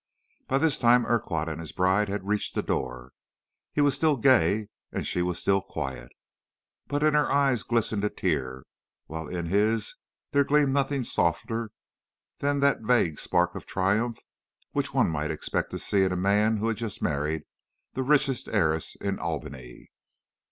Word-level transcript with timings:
"By 0.47 0.57
this 0.57 0.79
time 0.79 1.05
Urquhart 1.05 1.47
and 1.47 1.59
his 1.59 1.71
bride 1.71 2.09
had 2.09 2.25
reached 2.27 2.55
the 2.55 2.63
door. 2.63 3.11
He 3.71 3.81
was 3.81 3.93
still 3.93 4.17
gay 4.17 4.69
and 4.91 5.05
she 5.05 5.21
was 5.21 5.37
still 5.37 5.61
quiet. 5.61 6.09
But 6.87 7.03
in 7.03 7.13
her 7.13 7.31
eye 7.31 7.55
glistened 7.67 8.03
a 8.03 8.09
tear, 8.09 8.63
while 9.05 9.27
in 9.27 9.45
his 9.45 9.93
there 10.31 10.43
gleamed 10.43 10.73
nothing 10.73 11.03
softer 11.03 11.69
than 12.39 12.61
that 12.61 12.81
vague 12.81 13.19
spark 13.19 13.53
of 13.53 13.67
triumph 13.67 14.17
which 14.71 14.91
one 14.91 15.07
might 15.11 15.29
expect 15.29 15.69
to 15.69 15.77
see 15.77 16.01
in 16.03 16.11
a 16.11 16.15
man 16.17 16.57
who 16.57 16.67
had 16.69 16.77
just 16.77 17.03
married 17.03 17.43
the 17.93 18.01
richest 18.01 18.47
heiress 18.47 18.95
in 18.95 19.19
Albany. 19.19 19.91